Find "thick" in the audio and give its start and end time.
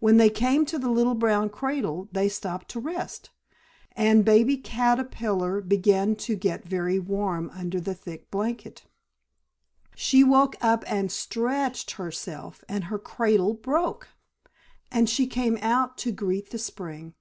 7.94-8.28